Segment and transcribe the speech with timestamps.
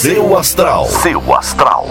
[0.00, 0.86] Seu astral.
[0.86, 1.86] Seu astral.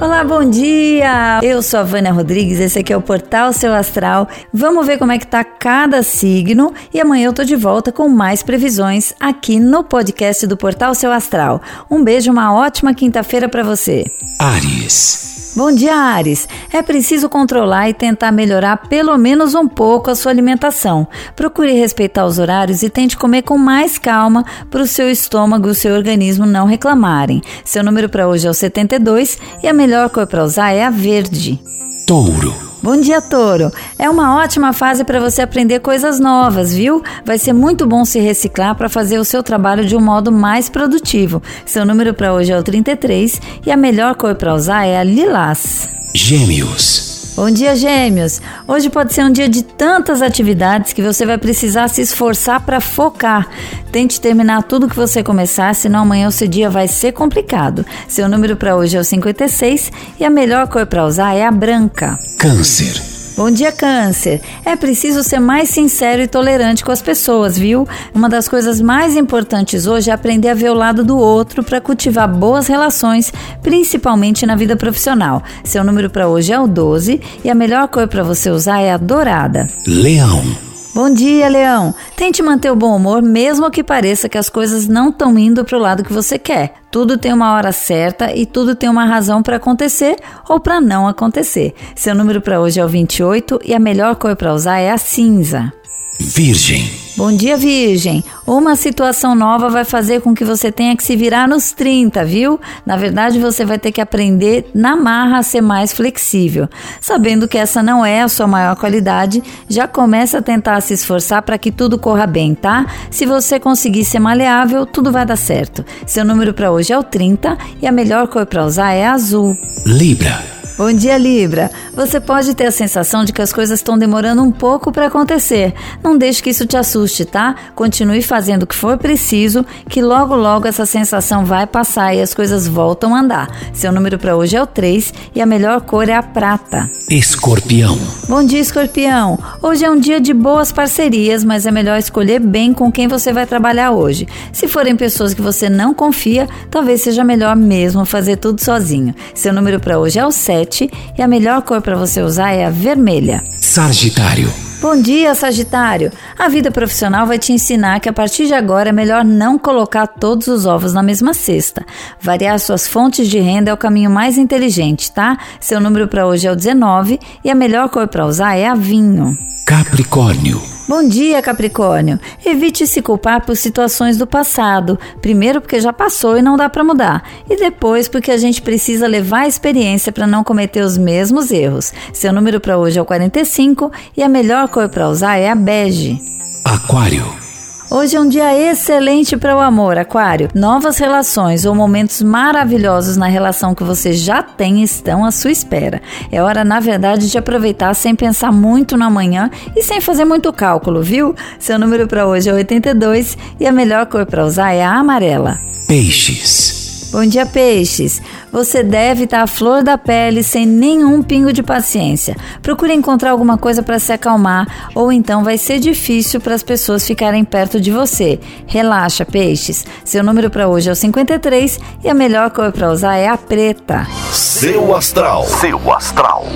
[0.00, 1.40] Olá, bom dia!
[1.42, 4.28] Eu sou a Vânia Rodrigues, esse aqui é o Portal Seu Astral.
[4.52, 8.08] Vamos ver como é que tá cada signo e amanhã eu tô de volta com
[8.08, 11.60] mais previsões aqui no podcast do Portal Seu Astral.
[11.90, 14.04] Um beijo, uma ótima quinta-feira para você.
[14.38, 15.33] Ares.
[15.56, 16.48] Bom dia, Ares.
[16.72, 21.06] É preciso controlar e tentar melhorar pelo menos um pouco a sua alimentação.
[21.36, 25.70] Procure respeitar os horários e tente comer com mais calma para o seu estômago e
[25.70, 27.40] o seu organismo não reclamarem.
[27.64, 30.90] Seu número para hoje é o 72 e a melhor cor para usar é a
[30.90, 31.60] verde.
[32.04, 32.73] Touro.
[32.84, 33.72] Bom dia, Touro.
[33.98, 37.02] É uma ótima fase para você aprender coisas novas, viu?
[37.24, 40.68] Vai ser muito bom se reciclar para fazer o seu trabalho de um modo mais
[40.68, 41.42] produtivo.
[41.64, 45.02] Seu número para hoje é o 33 e a melhor cor para usar é a
[45.02, 45.88] lilás.
[46.14, 47.32] Gêmeos.
[47.34, 48.40] Bom dia, Gêmeos!
[48.68, 52.80] Hoje pode ser um dia de tantas atividades que você vai precisar se esforçar para
[52.80, 53.48] focar.
[53.94, 57.86] Tente terminar tudo que você começar, senão amanhã o seu dia vai ser complicado.
[58.08, 61.50] Seu número para hoje é o 56 e a melhor cor para usar é a
[61.52, 62.18] branca.
[62.36, 63.00] Câncer.
[63.36, 64.40] Bom dia, Câncer.
[64.64, 67.86] É preciso ser mais sincero e tolerante com as pessoas, viu?
[68.12, 71.80] Uma das coisas mais importantes hoje é aprender a ver o lado do outro para
[71.80, 73.32] cultivar boas relações,
[73.62, 75.40] principalmente na vida profissional.
[75.62, 78.92] Seu número para hoje é o 12 e a melhor cor para você usar é
[78.92, 79.68] a dourada.
[79.86, 80.73] Leão.
[80.94, 81.92] Bom dia, Leão.
[82.16, 85.76] Tente manter o bom humor, mesmo que pareça que as coisas não estão indo para
[85.76, 86.74] o lado que você quer.
[86.88, 90.16] Tudo tem uma hora certa e tudo tem uma razão para acontecer
[90.48, 91.74] ou para não acontecer.
[91.96, 94.96] Seu número para hoje é o 28 e a melhor cor para usar é a
[94.96, 95.72] cinza.
[96.20, 97.03] Virgem.
[97.16, 98.24] Bom dia, Virgem.
[98.44, 102.60] Uma situação nova vai fazer com que você tenha que se virar nos 30, viu?
[102.84, 106.68] Na verdade, você vai ter que aprender na marra a ser mais flexível.
[107.00, 111.42] Sabendo que essa não é a sua maior qualidade, já começa a tentar se esforçar
[111.42, 112.84] para que tudo corra bem, tá?
[113.12, 115.84] Se você conseguir ser maleável, tudo vai dar certo.
[116.04, 119.56] Seu número para hoje é o 30 e a melhor cor para usar é azul.
[119.86, 120.53] Libra.
[120.76, 121.70] Bom dia, Libra.
[121.94, 125.72] Você pode ter a sensação de que as coisas estão demorando um pouco para acontecer.
[126.02, 127.54] Não deixe que isso te assuste, tá?
[127.76, 132.34] Continue fazendo o que for preciso, que logo logo essa sensação vai passar e as
[132.34, 133.48] coisas voltam a andar.
[133.72, 136.90] Seu número para hoje é o 3 e a melhor cor é a prata.
[137.14, 137.96] Escorpião.
[138.28, 139.38] Bom dia, Escorpião.
[139.62, 143.32] Hoje é um dia de boas parcerias, mas é melhor escolher bem com quem você
[143.32, 144.26] vai trabalhar hoje.
[144.52, 149.14] Se forem pessoas que você não confia, talvez seja melhor mesmo fazer tudo sozinho.
[149.34, 152.52] Seu número para hoje é o 7 7 e a melhor cor para você usar
[152.52, 153.42] é a vermelha.
[153.60, 154.63] Sagitário.
[154.80, 156.12] Bom dia, Sagitário!
[156.38, 160.06] A vida profissional vai te ensinar que a partir de agora é melhor não colocar
[160.06, 161.84] todos os ovos na mesma cesta.
[162.20, 165.38] Variar suas fontes de renda é o caminho mais inteligente, tá?
[165.58, 168.74] Seu número para hoje é o 19 e a melhor cor para usar é a
[168.74, 169.36] vinho.
[169.66, 170.73] Capricórnio.
[170.86, 172.20] Bom dia, Capricórnio.
[172.44, 174.98] Evite se culpar por situações do passado.
[175.22, 177.26] Primeiro, porque já passou e não dá para mudar.
[177.48, 181.92] E depois, porque a gente precisa levar a experiência para não cometer os mesmos erros.
[182.12, 185.54] Seu número para hoje é o 45 e a melhor cor para usar é a
[185.54, 186.20] bege.
[186.64, 187.43] Aquário.
[187.90, 190.48] Hoje é um dia excelente para o amor, Aquário.
[190.54, 196.00] Novas relações ou momentos maravilhosos na relação que você já tem estão à sua espera.
[196.32, 200.52] É hora, na verdade, de aproveitar sem pensar muito no amanhã e sem fazer muito
[200.52, 201.34] cálculo, viu?
[201.58, 205.58] Seu número para hoje é 82 e a melhor cor para usar é a amarela.
[205.86, 206.83] Peixes.
[207.14, 208.20] Bom dia, peixes.
[208.50, 212.36] Você deve estar à flor da pele sem nenhum pingo de paciência.
[212.60, 217.06] Procure encontrar alguma coisa para se acalmar ou então vai ser difícil para as pessoas
[217.06, 218.40] ficarem perto de você.
[218.66, 219.86] Relaxa, peixes.
[220.04, 223.36] Seu número para hoje é o 53 e a melhor cor para usar é a
[223.36, 224.08] preta.
[224.32, 225.46] Seu astral.
[225.46, 226.48] Seu astral.